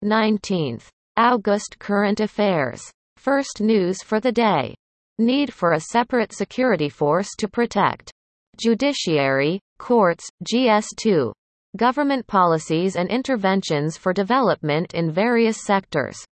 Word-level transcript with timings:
19th. 0.03 0.87
August 1.15 1.77
Current 1.77 2.21
Affairs. 2.21 2.89
First 3.17 3.61
news 3.61 4.01
for 4.01 4.19
the 4.19 4.31
day. 4.31 4.73
Need 5.19 5.53
for 5.53 5.73
a 5.73 5.79
separate 5.79 6.33
security 6.33 6.89
force 6.89 7.29
to 7.37 7.47
protect. 7.47 8.11
Judiciary, 8.57 9.59
courts, 9.77 10.27
GS2. 10.51 11.31
Government 11.75 12.27
policies 12.27 12.95
and 12.95 13.09
interventions 13.09 13.97
for 13.97 14.13
development 14.13 14.93
in 14.93 15.11
various 15.11 15.63
sectors. 15.65 16.23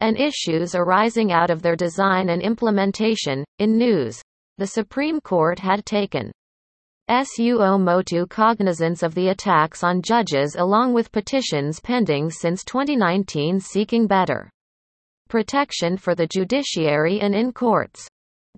And 0.00 0.18
issues 0.18 0.74
arising 0.74 1.30
out 1.30 1.50
of 1.50 1.60
their 1.60 1.76
design 1.76 2.30
and 2.30 2.40
implementation. 2.40 3.44
In 3.58 3.76
news, 3.76 4.22
the 4.56 4.66
Supreme 4.66 5.20
Court 5.20 5.58
had 5.58 5.84
taken 5.84 6.32
suo 7.24 7.76
motu 7.76 8.26
cognizance 8.26 9.02
of 9.02 9.14
the 9.14 9.28
attacks 9.28 9.84
on 9.84 10.00
judges 10.00 10.56
along 10.56 10.94
with 10.94 11.12
petitions 11.12 11.78
pending 11.78 12.30
since 12.30 12.64
2019 12.64 13.60
seeking 13.60 14.06
better 14.06 14.48
protection 15.28 15.98
for 15.98 16.14
the 16.14 16.26
judiciary 16.26 17.20
and 17.20 17.34
in 17.34 17.52
courts. 17.52 18.08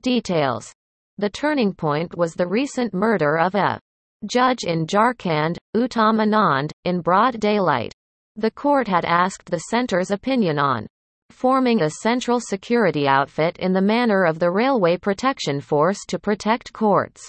Details. 0.00 0.72
The 1.18 1.30
turning 1.30 1.72
point 1.72 2.16
was 2.16 2.34
the 2.34 2.46
recent 2.46 2.94
murder 2.94 3.36
of 3.36 3.56
a 3.56 3.80
judge 4.26 4.64
in 4.64 4.86
Jharkhand, 4.86 5.56
Uttam 5.76 6.20
Anand, 6.20 6.70
in 6.84 7.00
broad 7.00 7.40
daylight. 7.40 7.92
The 8.36 8.50
court 8.50 8.88
had 8.88 9.04
asked 9.04 9.50
the 9.50 9.58
center's 9.70 10.10
opinion 10.10 10.58
on 10.58 10.86
forming 11.30 11.82
a 11.82 11.90
central 11.90 12.40
security 12.40 13.06
outfit 13.06 13.56
in 13.58 13.72
the 13.72 13.80
manner 13.80 14.24
of 14.24 14.38
the 14.38 14.50
Railway 14.50 14.96
Protection 14.96 15.60
Force 15.60 16.00
to 16.08 16.18
protect 16.18 16.72
courts 16.72 17.28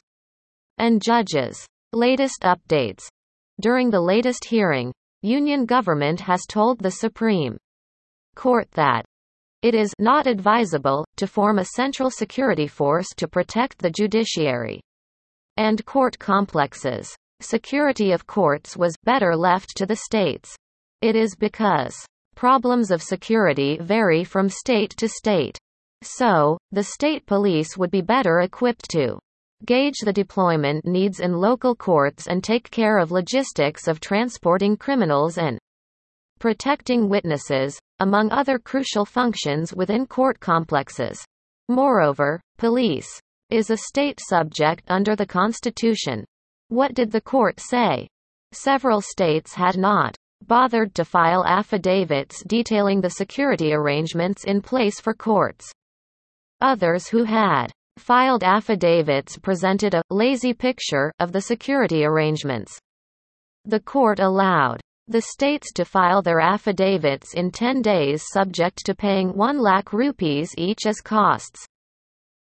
and 0.77 1.01
judges. 1.01 1.65
Latest 1.93 2.41
updates. 2.41 3.07
During 3.61 3.89
the 3.89 4.01
latest 4.01 4.45
hearing, 4.45 4.91
Union 5.21 5.65
government 5.65 6.19
has 6.21 6.45
told 6.47 6.79
the 6.79 6.91
Supreme 6.91 7.57
Court 8.35 8.69
that 8.71 9.05
it 9.61 9.73
is 9.73 9.93
not 9.97 10.27
advisable 10.27 11.05
to 11.17 11.25
form 11.25 11.57
a 11.57 11.65
central 11.65 12.11
security 12.11 12.67
force 12.67 13.07
to 13.17 13.27
protect 13.27 13.79
the 13.79 13.89
judiciary 13.89 14.81
and 15.57 15.85
court 15.85 16.17
complexes. 16.19 17.15
Security 17.41 18.11
of 18.11 18.27
courts 18.27 18.77
was 18.77 18.95
better 19.03 19.35
left 19.35 19.75
to 19.77 19.85
the 19.85 19.95
states. 19.95 20.55
It 21.01 21.15
is 21.15 21.35
because 21.35 21.95
problems 22.35 22.91
of 22.91 23.03
security 23.03 23.77
vary 23.81 24.23
from 24.23 24.49
state 24.49 24.91
to 24.97 25.07
state. 25.07 25.57
So, 26.01 26.57
the 26.71 26.83
state 26.83 27.25
police 27.25 27.77
would 27.77 27.91
be 27.91 28.01
better 28.01 28.41
equipped 28.41 28.89
to 28.91 29.19
gauge 29.65 29.99
the 30.03 30.13
deployment 30.13 30.85
needs 30.85 31.19
in 31.19 31.33
local 31.33 31.75
courts 31.75 32.27
and 32.27 32.43
take 32.43 32.69
care 32.69 32.97
of 32.97 33.11
logistics 33.11 33.87
of 33.87 33.99
transporting 33.99 34.77
criminals 34.77 35.37
and 35.37 35.57
protecting 36.39 37.09
witnesses, 37.09 37.79
among 37.99 38.31
other 38.31 38.59
crucial 38.59 39.05
functions 39.05 39.73
within 39.73 40.05
court 40.05 40.39
complexes. 40.39 41.23
Moreover, 41.69 42.41
police 42.57 43.19
is 43.49 43.69
a 43.69 43.77
state 43.77 44.19
subject 44.19 44.83
under 44.87 45.15
the 45.15 45.25
Constitution. 45.25 46.25
What 46.69 46.95
did 46.95 47.11
the 47.11 47.21
court 47.21 47.59
say? 47.59 48.07
Several 48.51 49.01
states 49.01 49.53
had 49.53 49.77
not 49.77 50.15
bothered 50.47 50.95
to 50.95 51.05
file 51.05 51.45
affidavits 51.45 52.43
detailing 52.47 53.01
the 53.01 53.09
security 53.09 53.73
arrangements 53.73 54.43
in 54.43 54.61
place 54.61 54.99
for 54.99 55.13
courts. 55.13 55.71
Others 56.61 57.07
who 57.07 57.23
had 57.23 57.71
filed 57.97 58.43
affidavits 58.43 59.37
presented 59.37 59.93
a 59.93 60.03
lazy 60.09 60.53
picture 60.53 61.11
of 61.19 61.31
the 61.31 61.41
security 61.41 62.03
arrangements. 62.03 62.79
The 63.65 63.79
court 63.79 64.19
allowed 64.19 64.81
the 65.07 65.21
states 65.21 65.71
to 65.73 65.85
file 65.85 66.21
their 66.21 66.39
affidavits 66.39 67.33
in 67.35 67.51
10 67.51 67.81
days 67.81 68.23
subject 68.31 68.85
to 68.85 68.95
paying 68.95 69.35
1 69.35 69.59
lakh 69.59 69.93
rupees 69.93 70.53
each 70.57 70.85
as 70.87 70.99
costs. 70.99 71.65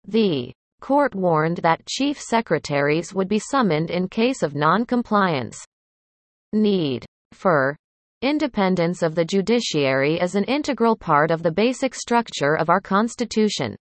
The 0.08 0.52
court 0.86 1.16
warned 1.16 1.56
that 1.64 1.84
chief 1.86 2.16
secretaries 2.16 3.12
would 3.12 3.26
be 3.26 3.40
summoned 3.40 3.90
in 3.90 4.06
case 4.06 4.44
of 4.44 4.54
non-compliance. 4.54 5.58
Need 6.52 7.04
for 7.32 7.76
independence 8.22 9.02
of 9.02 9.16
the 9.16 9.24
judiciary 9.24 10.20
is 10.20 10.36
an 10.36 10.44
integral 10.44 10.94
part 10.94 11.32
of 11.32 11.42
the 11.42 11.50
basic 11.50 11.92
structure 11.92 12.54
of 12.54 12.70
our 12.70 12.80
constitution. 12.80 13.74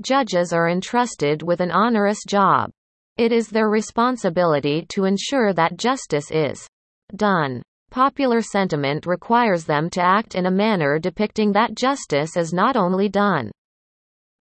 Judges 0.00 0.52
are 0.52 0.68
entrusted 0.68 1.42
with 1.42 1.58
an 1.58 1.72
onerous 1.72 2.20
job. 2.28 2.70
It 3.16 3.32
is 3.32 3.48
their 3.48 3.68
responsibility 3.68 4.86
to 4.90 5.06
ensure 5.06 5.52
that 5.54 5.78
justice 5.78 6.30
is 6.30 6.64
done. 7.16 7.60
Popular 7.90 8.40
sentiment 8.40 9.04
requires 9.04 9.64
them 9.64 9.90
to 9.90 10.00
act 10.00 10.36
in 10.36 10.46
a 10.46 10.58
manner 10.64 11.00
depicting 11.00 11.50
that 11.54 11.74
justice 11.74 12.36
is 12.36 12.52
not 12.52 12.76
only 12.76 13.08
done, 13.08 13.50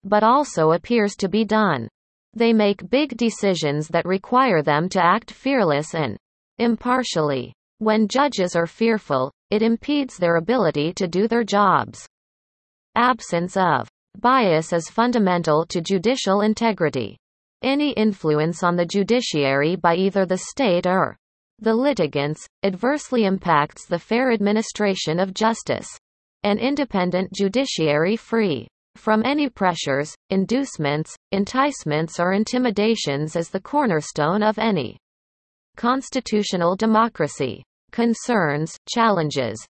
but 0.03 0.23
also 0.23 0.71
appears 0.71 1.15
to 1.15 1.29
be 1.29 1.45
done. 1.45 1.87
They 2.33 2.53
make 2.53 2.89
big 2.89 3.17
decisions 3.17 3.87
that 3.89 4.05
require 4.05 4.61
them 4.61 4.89
to 4.89 5.03
act 5.03 5.31
fearless 5.31 5.93
and 5.93 6.17
impartially. 6.59 7.53
When 7.79 8.07
judges 8.07 8.55
are 8.55 8.67
fearful, 8.67 9.31
it 9.49 9.61
impedes 9.61 10.17
their 10.17 10.35
ability 10.35 10.93
to 10.93 11.07
do 11.07 11.27
their 11.27 11.43
jobs. 11.43 12.07
Absence 12.95 13.57
of 13.57 13.89
Bias 14.19 14.71
is 14.71 14.89
fundamental 14.89 15.65
to 15.67 15.81
judicial 15.81 16.41
integrity. 16.41 17.17
Any 17.63 17.91
influence 17.93 18.63
on 18.63 18.75
the 18.75 18.85
judiciary 18.85 19.75
by 19.75 19.95
either 19.95 20.25
the 20.25 20.37
state 20.37 20.85
or 20.85 21.17
the 21.59 21.73
litigants 21.73 22.47
adversely 22.63 23.25
impacts 23.25 23.85
the 23.85 23.99
fair 23.99 24.31
administration 24.31 25.19
of 25.19 25.33
justice. 25.33 25.87
An 26.43 26.57
independent 26.57 27.33
judiciary 27.33 28.15
free 28.15 28.67
from 28.95 29.23
any 29.25 29.49
pressures, 29.49 30.13
inducements, 30.29 31.15
enticements 31.31 32.19
or 32.19 32.33
intimidations 32.33 33.35
is 33.35 33.49
the 33.49 33.59
cornerstone 33.59 34.43
of 34.43 34.59
any 34.59 34.97
constitutional 35.75 36.75
democracy. 36.75 37.63
Concerns, 37.91 38.77
challenges. 38.89 39.65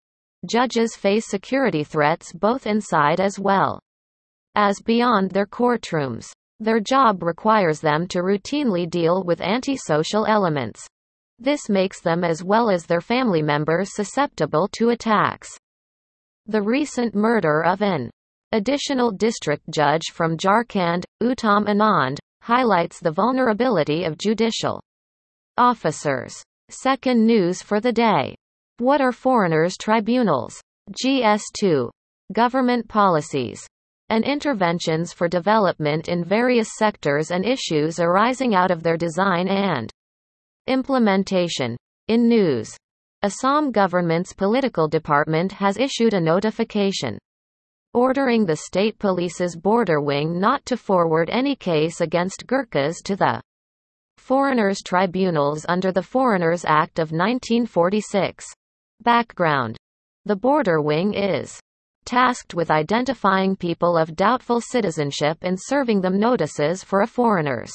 Judges 0.46 0.96
face 0.96 1.28
security 1.28 1.84
threats 1.84 2.34
both 2.34 2.66
inside 2.66 3.20
as 3.20 3.40
well 3.40 3.80
as 4.56 4.82
beyond 4.82 5.32
their 5.32 5.46
courtrooms. 5.46 6.32
Their 6.60 6.80
job 6.80 7.24
requires 7.24 7.80
them 7.80 8.08
to 8.08 8.20
routinely 8.20 8.90
deal 8.90 9.24
with 9.24 9.42
antisocial 9.42 10.26
elements. 10.26 10.86
This 11.38 11.70
makes 11.70 12.02
them 12.02 12.24
as 12.24 12.44
well 12.44 12.70
as 12.70 12.86
their 12.86 13.00
family 13.00 13.42
members 13.42 13.96
susceptible 13.96 14.68
to 14.74 14.90
attacks. 14.90 15.50
The 16.48 16.62
recent 16.62 17.16
murder 17.16 17.64
of 17.64 17.82
an 17.82 18.10
additional 18.52 19.12
district 19.12 19.64
judge 19.70 20.12
from 20.12 20.36
Jharkhand, 20.36 21.04
Uttam 21.22 21.68
Anand, 21.68 22.18
highlights 22.42 23.00
the 23.00 23.12
vulnerability 23.12 24.06
of 24.06 24.18
judicial 24.18 24.82
officers. 25.58 26.34
Second 26.70 27.26
news 27.26 27.62
for 27.62 27.80
the 27.80 27.92
day. 27.92 28.36
What 28.78 29.02
are 29.02 29.12
foreigners' 29.12 29.78
tribunals? 29.78 30.60
GS2. 31.04 31.90
Government 32.34 32.88
policies 32.88 33.68
and 34.10 34.24
interventions 34.24 35.14
for 35.14 35.28
development 35.28 36.10
in 36.10 36.24
various 36.24 36.70
sectors 36.78 37.30
and 37.30 37.46
issues 37.46 38.00
arising 38.00 38.56
out 38.56 38.72
of 38.72 38.82
their 38.82 38.98
design 38.98 39.48
and 39.48 39.92
implementation. 40.66 41.78
In 42.08 42.28
news, 42.28 42.76
Assam 43.22 43.72
government's 43.72 44.34
political 44.34 44.88
department 44.88 45.52
has 45.52 45.78
issued 45.78 46.14
a 46.16 46.22
notification 46.22 47.20
ordering 47.94 48.46
the 48.46 48.56
state 48.56 49.00
police's 49.00 49.56
border 49.56 50.00
wing 50.00 50.40
not 50.40 50.66
to 50.66 50.78
forward 50.78 51.30
any 51.30 51.56
case 51.56 52.02
against 52.02 52.46
Gurkhas 52.46 53.02
to 53.04 53.16
the 53.16 53.42
Foreigners 54.18 54.82
Tribunals 54.84 55.66
under 55.68 55.92
the 55.92 56.04
Foreigners 56.04 56.64
Act 56.66 57.00
of 57.00 57.12
1946. 57.12 58.46
Background 59.02 59.78
The 60.26 60.36
border 60.36 60.82
wing 60.82 61.14
is 61.14 61.60
tasked 62.06 62.54
with 62.54 62.70
identifying 62.70 63.56
people 63.56 63.98
of 63.98 64.16
doubtful 64.16 64.62
citizenship 64.62 65.38
and 65.42 65.58
serving 65.60 66.02
them 66.02 66.20
notices 66.20 66.84
for 66.84 67.02
a 67.02 67.08
foreigners 67.08 67.72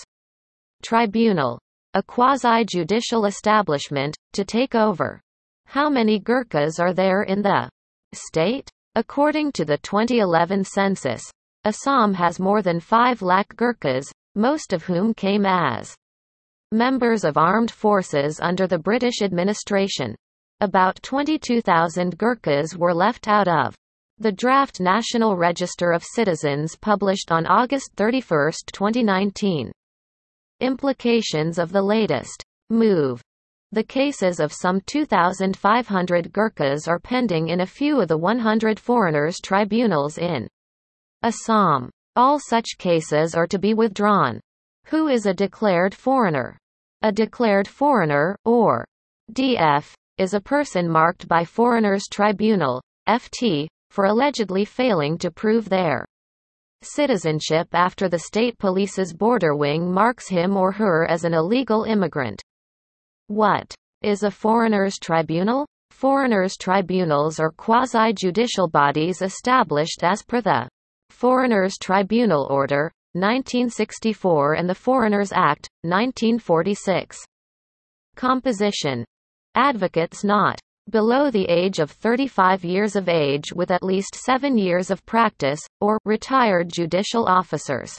tribunal, 0.82 1.58
a 1.94 2.02
quasi-judicial 2.02 3.26
establishment, 3.26 4.16
to 4.32 4.44
take 4.44 4.74
over. 4.74 5.20
How 5.66 5.88
many 5.88 6.18
Gurkhas 6.18 6.78
are 6.78 6.92
there 6.92 7.22
in 7.22 7.42
the 7.42 7.70
state? 8.12 8.70
According 8.96 9.52
to 9.52 9.64
the 9.64 9.78
2011 9.78 10.62
census, 10.64 11.22
Assam 11.64 12.14
has 12.14 12.38
more 12.38 12.62
than 12.62 12.78
5 12.78 13.22
lakh 13.22 13.56
Gurkhas, 13.56 14.06
most 14.36 14.72
of 14.72 14.84
whom 14.84 15.12
came 15.14 15.44
as 15.44 15.96
members 16.70 17.24
of 17.24 17.36
armed 17.36 17.70
forces 17.70 18.38
under 18.40 18.66
the 18.66 18.78
British 18.78 19.20
administration. 19.20 20.14
About 20.60 21.02
22,000 21.02 22.16
Gurkhas 22.16 22.76
were 22.76 22.94
left 22.94 23.26
out 23.26 23.48
of 23.48 23.74
the 24.18 24.30
draft 24.30 24.80
National 24.80 25.36
Register 25.36 25.90
of 25.90 26.04
Citizens 26.04 26.76
published 26.76 27.32
on 27.32 27.46
August 27.46 27.90
31, 27.96 28.52
2019. 28.72 29.72
Implications 30.60 31.58
of 31.58 31.72
the 31.72 31.82
latest 31.82 32.44
move 32.70 33.20
the 33.74 33.82
cases 33.82 34.38
of 34.38 34.52
some 34.52 34.80
2,500 34.86 36.32
Gurkhas 36.32 36.86
are 36.86 37.00
pending 37.00 37.48
in 37.48 37.60
a 37.60 37.66
few 37.66 38.00
of 38.00 38.08
the 38.08 38.16
100 38.16 38.78
foreigners' 38.78 39.40
tribunals 39.40 40.16
in 40.16 40.48
Assam. 41.22 41.90
All 42.16 42.38
such 42.38 42.78
cases 42.78 43.34
are 43.34 43.48
to 43.48 43.58
be 43.58 43.74
withdrawn. 43.74 44.38
Who 44.86 45.08
is 45.08 45.26
a 45.26 45.34
declared 45.34 45.94
foreigner? 45.94 46.56
A 47.02 47.10
declared 47.10 47.66
foreigner, 47.66 48.36
or 48.44 48.84
DF, 49.32 49.92
is 50.18 50.34
a 50.34 50.40
person 50.40 50.88
marked 50.88 51.26
by 51.26 51.44
Foreigners 51.44 52.04
Tribunal, 52.08 52.80
FT, 53.08 53.66
for 53.90 54.04
allegedly 54.04 54.64
failing 54.64 55.18
to 55.18 55.30
prove 55.30 55.68
their 55.68 56.06
citizenship 56.82 57.68
after 57.72 58.08
the 58.08 58.20
state 58.20 58.56
police's 58.58 59.12
border 59.12 59.56
wing 59.56 59.90
marks 59.90 60.28
him 60.28 60.56
or 60.56 60.70
her 60.70 61.06
as 61.08 61.24
an 61.24 61.34
illegal 61.34 61.82
immigrant. 61.82 62.40
What 63.28 63.74
is 64.02 64.22
a 64.22 64.30
foreigners' 64.30 64.98
tribunal? 64.98 65.66
Foreigners' 65.90 66.58
tribunals 66.58 67.40
are 67.40 67.52
quasi-judicial 67.52 68.68
bodies 68.68 69.22
established 69.22 70.04
as 70.04 70.22
per 70.22 70.42
the 70.42 70.68
Foreigners' 71.08 71.78
Tribunal 71.78 72.46
Order, 72.50 72.92
1964 73.14 74.54
and 74.54 74.68
the 74.68 74.74
Foreigners 74.74 75.32
Act, 75.32 75.70
1946. 75.84 77.24
Composition. 78.14 79.06
Advocates 79.54 80.22
not 80.22 80.60
below 80.90 81.30
the 81.30 81.46
age 81.46 81.78
of 81.78 81.90
35 81.90 82.62
years 82.62 82.94
of 82.94 83.08
age 83.08 83.54
with 83.54 83.70
at 83.70 83.82
least 83.82 84.16
seven 84.16 84.58
years 84.58 84.90
of 84.90 85.06
practice, 85.06 85.60
or 85.80 85.98
retired 86.04 86.70
judicial 86.70 87.24
officers 87.24 87.96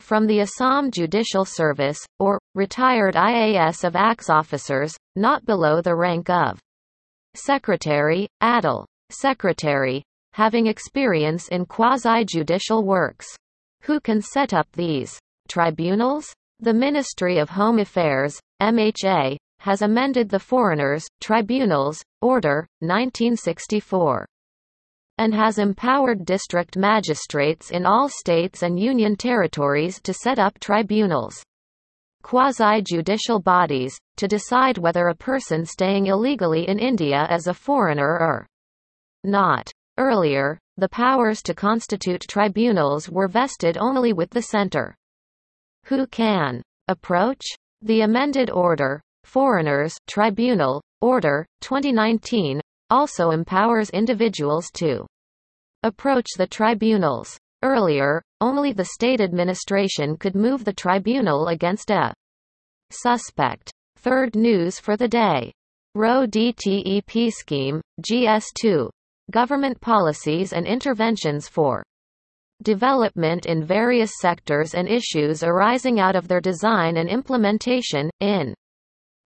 from 0.00 0.26
the 0.26 0.40
Assam 0.40 0.90
Judicial 0.90 1.44
Service, 1.44 2.04
or, 2.18 2.39
retired 2.54 3.14
IAS 3.14 3.84
of 3.84 3.94
AX 3.94 4.28
officers, 4.28 4.96
not 5.16 5.44
below 5.44 5.80
the 5.80 5.94
rank 5.94 6.28
of 6.28 6.58
Secretary, 7.34 8.26
ADL. 8.42 8.84
Secretary, 9.10 10.02
having 10.32 10.66
experience 10.66 11.48
in 11.48 11.64
quasi-judicial 11.64 12.84
works. 12.84 13.26
Who 13.82 14.00
can 14.00 14.20
set 14.20 14.52
up 14.52 14.66
these 14.72 15.18
tribunals? 15.48 16.32
The 16.58 16.74
Ministry 16.74 17.38
of 17.38 17.50
Home 17.50 17.78
Affairs, 17.78 18.38
MHA, 18.60 19.36
has 19.60 19.82
amended 19.82 20.28
the 20.28 20.38
Foreigners, 20.38 21.06
Tribunals, 21.20 22.02
Order, 22.20 22.66
1964 22.80 24.26
and 25.18 25.34
has 25.34 25.58
empowered 25.58 26.24
district 26.24 26.78
magistrates 26.78 27.70
in 27.70 27.84
all 27.84 28.08
states 28.08 28.62
and 28.62 28.80
union 28.80 29.14
territories 29.14 30.00
to 30.00 30.14
set 30.14 30.38
up 30.38 30.58
tribunals 30.60 31.44
quasi-judicial 32.30 33.40
bodies, 33.40 33.98
to 34.16 34.28
decide 34.28 34.78
whether 34.78 35.08
a 35.08 35.14
person 35.16 35.66
staying 35.66 36.06
illegally 36.06 36.68
in 36.68 36.78
India 36.78 37.26
is 37.28 37.48
a 37.48 37.52
foreigner 37.52 38.06
or 38.06 38.46
not. 39.24 39.68
Earlier, 39.98 40.56
the 40.76 40.88
powers 40.90 41.42
to 41.42 41.54
constitute 41.54 42.20
tribunals 42.28 43.10
were 43.10 43.26
vested 43.26 43.76
only 43.78 44.12
with 44.12 44.30
the 44.30 44.42
center. 44.42 44.94
Who 45.86 46.06
can 46.06 46.62
approach 46.86 47.44
the 47.82 48.02
amended 48.02 48.48
order, 48.48 49.02
Foreigners 49.24 49.98
Tribunal, 50.06 50.80
Order, 51.00 51.44
2019, 51.62 52.60
also 52.90 53.32
empowers 53.32 53.90
individuals 53.90 54.70
to 54.74 55.04
approach 55.82 56.28
the 56.38 56.46
tribunals. 56.46 57.36
Earlier, 57.62 58.22
only 58.40 58.72
the 58.72 58.84
state 58.84 59.20
administration 59.20 60.16
could 60.16 60.36
move 60.36 60.64
the 60.64 60.72
tribunal 60.72 61.48
against 61.48 61.90
a 61.90 62.14
suspect. 62.90 63.70
Third 63.96 64.34
news 64.34 64.78
for 64.78 64.96
the 64.96 65.08
day. 65.08 65.52
RoDTEP 65.96 67.32
scheme, 67.32 67.80
GS2. 68.02 68.88
Government 69.30 69.80
policies 69.80 70.52
and 70.52 70.66
interventions 70.66 71.48
for 71.48 71.82
development 72.62 73.46
in 73.46 73.64
various 73.64 74.12
sectors 74.20 74.74
and 74.74 74.88
issues 74.88 75.42
arising 75.42 75.98
out 75.98 76.14
of 76.14 76.28
their 76.28 76.40
design 76.40 76.98
and 76.98 77.08
implementation, 77.08 78.10
in 78.20 78.54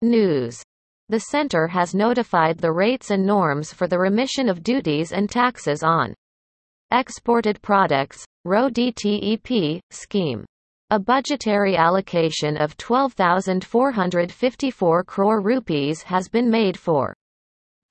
news. 0.02 0.62
The 1.08 1.20
Center 1.20 1.66
has 1.66 1.94
notified 1.94 2.58
the 2.58 2.72
rates 2.72 3.10
and 3.10 3.26
norms 3.26 3.72
for 3.72 3.86
the 3.86 3.98
remission 3.98 4.48
of 4.48 4.62
duties 4.62 5.12
and 5.12 5.30
taxes 5.30 5.82
on 5.82 6.14
exported 6.92 7.60
products, 7.62 8.24
RoDTEP, 8.46 9.80
scheme. 9.90 10.44
A 10.92 10.98
budgetary 10.98 11.76
allocation 11.76 12.56
of 12.56 12.76
12,454 12.76 15.04
crore 15.04 15.40
rupees 15.40 16.02
has 16.02 16.28
been 16.28 16.50
made 16.50 16.76
for 16.76 17.14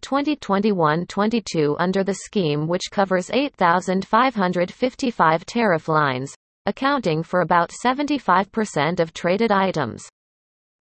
2021-22 0.01 1.77
under 1.79 2.03
the 2.03 2.17
scheme 2.25 2.67
which 2.67 2.91
covers 2.91 3.29
8,555 3.29 5.45
tariff 5.45 5.87
lines, 5.87 6.35
accounting 6.65 7.23
for 7.23 7.39
about 7.39 7.71
75% 7.71 8.99
of 8.99 9.13
traded 9.13 9.53
items 9.53 10.09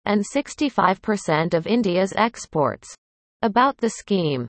and 0.04 0.24
65% 0.34 1.54
of 1.54 1.68
India's 1.68 2.12
exports. 2.16 2.92
About 3.42 3.76
the 3.76 3.90
scheme. 3.90 4.48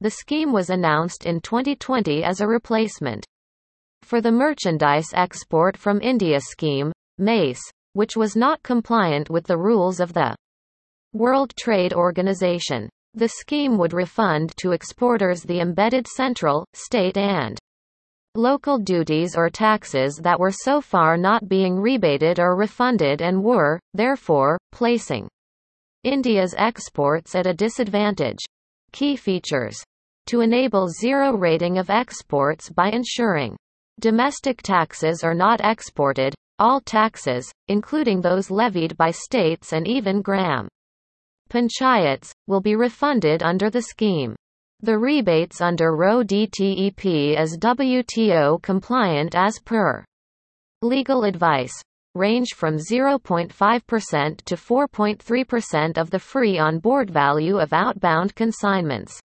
The 0.00 0.08
scheme 0.08 0.54
was 0.54 0.70
announced 0.70 1.26
in 1.26 1.42
2020 1.42 2.24
as 2.24 2.40
a 2.40 2.48
replacement 2.48 3.26
for 4.02 4.22
the 4.22 4.32
Merchandise 4.32 5.12
Export 5.12 5.76
from 5.76 6.00
India 6.00 6.40
scheme, 6.40 6.90
MEIS, 7.20 7.60
which 7.92 8.16
was 8.16 8.34
not 8.34 8.62
compliant 8.62 9.30
with 9.30 9.46
the 9.46 9.58
rules 9.58 10.00
of 10.00 10.12
the 10.12 10.34
World 11.12 11.52
Trade 11.56 11.92
Organization. 11.92 12.88
The 13.14 13.28
scheme 13.28 13.76
would 13.78 13.92
refund 13.92 14.52
to 14.58 14.70
exporters 14.70 15.42
the 15.42 15.60
embedded 15.60 16.06
central, 16.06 16.64
state 16.74 17.16
and 17.16 17.58
local 18.36 18.78
duties 18.78 19.34
or 19.36 19.50
taxes 19.50 20.20
that 20.22 20.38
were 20.38 20.52
so 20.52 20.80
far 20.80 21.16
not 21.16 21.48
being 21.48 21.80
rebated 21.80 22.38
or 22.38 22.54
refunded 22.54 23.20
and 23.20 23.42
were, 23.42 23.80
therefore, 23.92 24.56
placing 24.70 25.28
India's 26.04 26.54
exports 26.56 27.34
at 27.34 27.48
a 27.48 27.54
disadvantage. 27.54 28.38
Key 28.92 29.16
features. 29.16 29.76
To 30.26 30.40
enable 30.40 30.86
zero 30.88 31.36
rating 31.36 31.78
of 31.78 31.90
exports 31.90 32.70
by 32.70 32.90
ensuring 32.90 33.56
domestic 33.98 34.62
taxes 34.62 35.24
are 35.24 35.34
not 35.34 35.60
exported, 35.62 36.32
all 36.60 36.80
taxes, 36.80 37.50
including 37.68 38.20
those 38.20 38.50
levied 38.50 38.96
by 38.96 39.10
states 39.10 39.72
and 39.72 39.88
even 39.88 40.22
gram 40.22 40.68
panchayats, 41.48 42.30
will 42.46 42.60
be 42.60 42.76
refunded 42.76 43.42
under 43.42 43.70
the 43.70 43.82
scheme. 43.82 44.36
The 44.80 44.96
rebates 44.96 45.60
under 45.60 45.92
RoDTEP 45.92 47.36
is 47.36 47.58
WTO 47.58 48.62
compliant 48.62 49.34
as 49.34 49.58
per 49.58 50.04
legal 50.80 51.24
advice 51.24 51.82
range 52.14 52.54
from 52.54 52.76
0.5% 52.76 54.36
to 54.44 54.54
4.3% 54.56 55.98
of 55.98 56.10
the 56.10 56.18
free 56.18 56.58
on 56.58 56.78
board 56.78 57.10
value 57.10 57.58
of 57.58 57.72
outbound 57.72 58.34
consignments. 58.34 59.20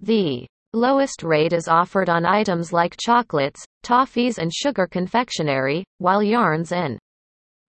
The 0.00 0.46
lowest 0.78 1.22
rate 1.22 1.52
is 1.52 1.68
offered 1.68 2.08
on 2.08 2.24
items 2.24 2.72
like 2.72 2.96
chocolates, 2.98 3.64
toffees 3.82 4.38
and 4.38 4.52
sugar 4.54 4.86
confectionery, 4.86 5.84
while 5.98 6.22
yarns 6.22 6.72
and 6.72 6.98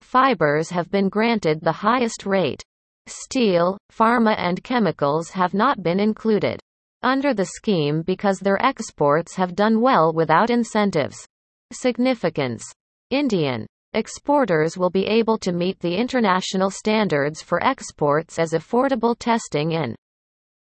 fibers 0.01 0.69
have 0.69 0.89
been 0.89 1.09
granted 1.09 1.61
the 1.61 1.71
highest 1.71 2.25
rate. 2.25 2.61
Steel, 3.07 3.77
pharma 3.91 4.35
and 4.37 4.63
chemicals 4.63 5.29
have 5.29 5.53
not 5.53 5.83
been 5.83 5.99
included 5.99 6.59
under 7.03 7.33
the 7.35 7.45
scheme 7.45 8.01
because 8.01 8.39
their 8.39 8.59
exports 8.65 9.35
have 9.35 9.55
done 9.55 9.79
well 9.79 10.11
without 10.11 10.49
incentives. 10.49 11.23
Significance. 11.71 12.65
Indian 13.11 13.67
exporters 13.93 14.77
will 14.77 14.89
be 14.89 15.05
able 15.05 15.37
to 15.37 15.51
meet 15.51 15.79
the 15.79 15.95
international 15.95 16.71
standards 16.71 17.41
for 17.41 17.63
exports 17.63 18.39
as 18.39 18.53
affordable 18.53 19.15
testing 19.17 19.75
and 19.75 19.95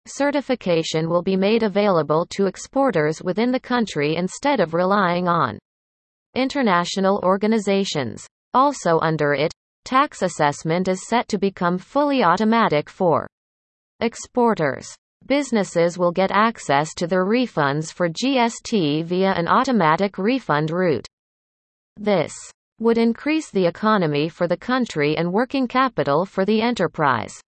certification 0.08 1.08
will 1.08 1.22
be 1.22 1.36
made 1.36 1.62
available 1.62 2.26
to 2.30 2.46
exporters 2.46 3.22
within 3.22 3.52
the 3.52 3.60
country 3.60 4.16
instead 4.16 4.60
of 4.60 4.74
relying 4.74 5.28
on 5.28 5.58
international 6.34 7.20
organizations. 7.22 8.26
Also 8.54 8.98
under 9.00 9.34
it, 9.34 9.52
tax 9.84 10.22
assessment 10.22 10.88
is 10.88 11.06
set 11.08 11.28
to 11.28 11.38
become 11.38 11.78
fully 11.78 12.22
automatic 12.22 12.88
for 12.88 13.26
exporters. 14.00 14.88
Businesses 15.26 15.98
will 15.98 16.12
get 16.12 16.30
access 16.30 16.94
to 16.94 17.06
their 17.06 17.24
refunds 17.24 17.92
for 17.92 18.08
GST 18.08 19.04
via 19.04 19.32
an 19.32 19.48
automatic 19.48 20.16
refund 20.16 20.70
route. 20.70 21.06
This 21.96 22.34
would 22.80 22.96
increase 22.96 23.50
the 23.50 23.66
economy 23.66 24.28
for 24.28 24.46
the 24.46 24.56
country 24.56 25.16
and 25.16 25.32
working 25.32 25.66
capital 25.66 26.24
for 26.24 26.44
the 26.44 26.62
enterprise. 26.62 27.40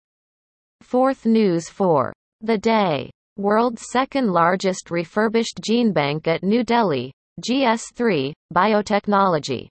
Fourth 0.83 1.25
news 1.25 1.69
for 1.69 2.13
the 2.41 2.59
day. 2.59 3.11
World's 3.37 3.85
second 3.91 4.33
largest 4.33 4.91
refurbished 4.91 5.61
gene 5.65 5.93
bank 5.93 6.29
at 6.29 6.43
New 6.43 6.65
Delhi, 6.65 7.13
GS3, 7.41 8.33
Biotechnology. 8.55 9.69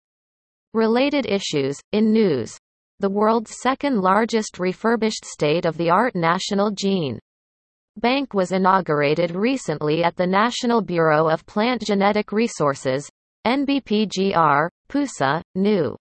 Related 0.73 1.25
issues, 1.25 1.79
in 1.91 2.11
news. 2.11 2.57
The 2.99 3.09
world's 3.09 3.55
second 3.61 4.01
largest 4.01 4.59
refurbished 4.59 5.25
state 5.25 5.65
of 5.65 5.77
the 5.77 5.89
art 5.89 6.15
national 6.15 6.71
gene 6.71 7.19
bank 7.97 8.33
was 8.33 8.51
inaugurated 8.51 9.31
recently 9.31 10.03
at 10.03 10.15
the 10.15 10.27
National 10.27 10.81
Bureau 10.81 11.27
of 11.27 11.45
Plant 11.45 11.85
Genetic 11.85 12.31
Resources, 12.31 13.09
NBPGR, 13.45 14.69
Pusa, 14.89 15.41
New 15.55 15.95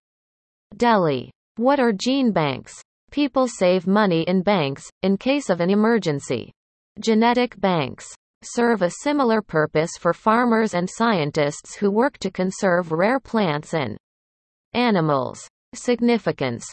Delhi. 0.77 1.31
What 1.57 1.81
are 1.81 1.93
gene 1.93 2.33
banks? 2.33 2.75
People 3.11 3.49
save 3.49 3.87
money 3.87 4.23
in 4.23 4.43
banks, 4.43 4.85
in 5.03 5.17
case 5.17 5.49
of 5.49 5.61
an 5.61 5.71
emergency. 5.71 6.53
Genetic 6.99 7.61
banks 7.61 8.15
serve 8.43 8.81
a 8.81 8.91
similar 9.03 9.43
purpose 9.43 9.91
for 10.01 10.15
farmers 10.15 10.73
and 10.73 10.89
scientists 10.91 11.77
who 11.77 11.91
work 11.91 12.17
to 12.19 12.31
conserve 12.31 12.91
rare 12.91 13.21
plants 13.21 13.75
and 13.75 13.99
animals. 14.73 15.47
Significance 15.75 16.67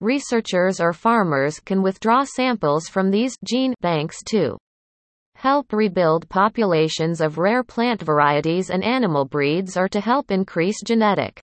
Researchers 0.00 0.80
or 0.80 0.92
farmers 0.92 1.60
can 1.60 1.80
withdraw 1.80 2.24
samples 2.24 2.88
from 2.88 3.12
these 3.12 3.36
gene 3.44 3.72
banks 3.80 4.16
to 4.30 4.58
help 5.36 5.72
rebuild 5.72 6.28
populations 6.28 7.20
of 7.20 7.38
rare 7.38 7.62
plant 7.62 8.02
varieties 8.02 8.70
and 8.70 8.82
animal 8.82 9.24
breeds 9.24 9.76
or 9.76 9.88
to 9.88 10.00
help 10.00 10.32
increase 10.32 10.82
genetic 10.84 11.40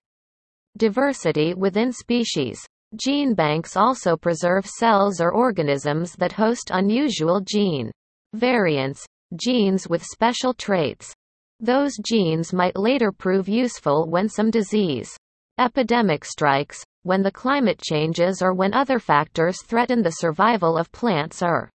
diversity 0.76 1.54
within 1.54 1.90
species. 1.90 2.60
Gene 3.02 3.32
banks 3.32 3.78
also 3.78 4.14
preserve 4.14 4.66
cells 4.66 5.22
or 5.22 5.32
organisms 5.32 6.12
that 6.18 6.32
host 6.32 6.70
unusual 6.70 7.40
gene 7.40 7.90
variants, 8.34 9.06
genes 9.34 9.88
with 9.88 10.02
special 10.02 10.54
traits. 10.54 11.12
Those 11.60 11.96
genes 12.04 12.52
might 12.52 12.76
later 12.76 13.12
prove 13.12 13.48
useful 13.48 14.08
when 14.08 14.28
some 14.28 14.50
disease 14.50 15.16
epidemic 15.58 16.24
strikes, 16.24 16.84
when 17.02 17.22
the 17.22 17.30
climate 17.30 17.80
changes 17.80 18.42
or 18.42 18.52
when 18.52 18.74
other 18.74 18.98
factors 18.98 19.62
threaten 19.62 20.02
the 20.02 20.10
survival 20.10 20.76
of 20.76 20.92
plants 20.92 21.42
or 21.42 21.70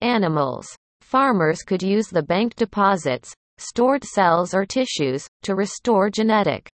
animals. 0.00 0.68
Farmers 1.00 1.62
could 1.62 1.82
use 1.82 2.06
the 2.06 2.22
bank 2.22 2.54
deposits, 2.54 3.34
stored 3.58 4.04
cells 4.04 4.54
or 4.54 4.64
tissues, 4.64 5.26
to 5.42 5.56
restore 5.56 6.08
genetic 6.08 6.68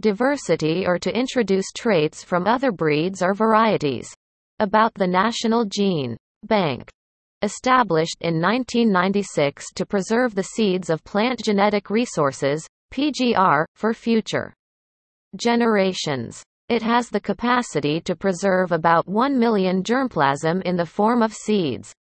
diversity 0.00 0.86
or 0.86 0.98
to 0.98 1.14
introduce 1.14 1.66
traits 1.76 2.24
from 2.24 2.46
other 2.46 2.72
breeds 2.72 3.22
or 3.22 3.34
varieties. 3.34 4.08
About 4.58 4.94
the 4.94 5.06
National 5.06 5.66
Gene 5.66 6.16
Bank 6.44 6.88
established 7.42 8.16
in 8.20 8.40
1996 8.40 9.64
to 9.74 9.86
preserve 9.86 10.34
the 10.34 10.42
seeds 10.42 10.90
of 10.90 11.04
plant 11.04 11.40
genetic 11.44 11.90
resources, 11.90 12.66
PGR, 12.92 13.64
for 13.74 13.94
future 13.94 14.54
generations. 15.36 16.42
It 16.68 16.82
has 16.82 17.08
the 17.08 17.20
capacity 17.20 18.00
to 18.02 18.14
preserve 18.14 18.72
about 18.72 19.08
1 19.08 19.38
million 19.38 19.82
germplasm 19.82 20.62
in 20.62 20.76
the 20.76 20.86
form 20.86 21.22
of 21.22 21.32
seeds. 21.32 21.92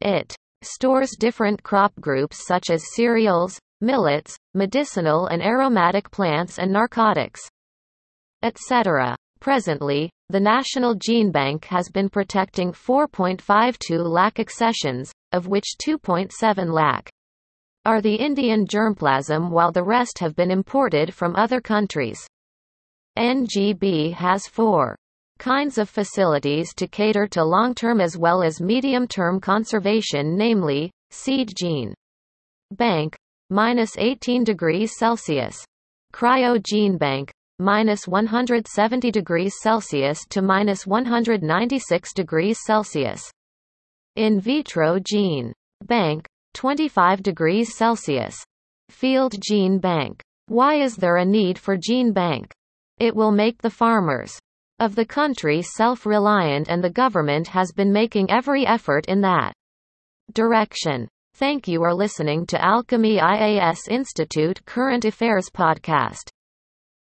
It 0.00 0.34
stores 0.62 1.16
different 1.18 1.62
crop 1.62 1.92
groups 2.00 2.46
such 2.46 2.70
as 2.70 2.94
cereals, 2.94 3.58
millets, 3.80 4.36
medicinal 4.54 5.26
and 5.26 5.42
aromatic 5.42 6.10
plants 6.10 6.58
and 6.58 6.72
narcotics, 6.72 7.40
etc. 8.42 9.16
Presently, 9.40 10.10
the 10.28 10.38
National 10.38 10.94
Gene 10.94 11.32
Bank 11.32 11.64
has 11.64 11.88
been 11.88 12.10
protecting 12.10 12.72
4.52 12.72 14.04
lakh 14.06 14.38
accessions, 14.38 15.12
of 15.32 15.48
which 15.48 15.76
2.7 15.82 16.72
lakh 16.72 17.10
are 17.86 18.02
the 18.02 18.14
Indian 18.14 18.66
germplasm 18.66 19.50
while 19.50 19.72
the 19.72 19.82
rest 19.82 20.18
have 20.18 20.36
been 20.36 20.50
imported 20.50 21.14
from 21.14 21.34
other 21.34 21.62
countries. 21.62 22.20
NGB 23.18 24.12
has 24.12 24.46
four 24.46 24.94
kinds 25.38 25.78
of 25.78 25.88
facilities 25.88 26.74
to 26.74 26.86
cater 26.86 27.26
to 27.26 27.42
long-term 27.42 27.98
as 27.98 28.18
well 28.18 28.42
as 28.42 28.60
medium-term 28.60 29.40
conservation 29.40 30.36
namely, 30.36 30.90
seed 31.10 31.50
gene 31.56 31.94
bank, 32.72 33.16
minus 33.48 33.96
18 33.96 34.44
degrees 34.44 34.92
Celsius, 34.98 35.64
cryo 36.12 36.62
gene 36.62 36.98
bank, 36.98 37.32
minus 37.60 38.08
170 38.08 39.10
degrees 39.10 39.54
Celsius 39.60 40.24
to 40.30 40.40
minus 40.40 40.86
196 40.86 42.14
degrees 42.14 42.58
Celsius. 42.64 43.30
In 44.16 44.40
vitro 44.40 44.98
gene 44.98 45.52
bank, 45.84 46.26
25 46.54 47.22
degrees 47.22 47.76
Celsius. 47.76 48.36
Field 48.88 49.34
gene 49.40 49.78
bank. 49.78 50.22
Why 50.48 50.74
is 50.76 50.96
there 50.96 51.18
a 51.18 51.24
need 51.24 51.58
for 51.58 51.76
gene 51.76 52.12
bank? 52.12 52.50
It 52.98 53.14
will 53.14 53.30
make 53.30 53.62
the 53.62 53.70
farmers 53.70 54.38
of 54.78 54.94
the 54.94 55.04
country 55.04 55.62
self-reliant 55.62 56.68
and 56.68 56.82
the 56.82 56.90
government 56.90 57.46
has 57.48 57.70
been 57.70 57.92
making 57.92 58.30
every 58.30 58.66
effort 58.66 59.06
in 59.06 59.20
that 59.20 59.52
direction. 60.32 61.06
Thank 61.34 61.68
you 61.68 61.82
are 61.82 61.94
listening 61.94 62.46
to 62.46 62.64
Alchemy 62.64 63.18
IAS 63.18 63.88
Institute 63.88 64.64
Current 64.66 65.04
Affairs 65.04 65.48
Podcast. 65.50 66.30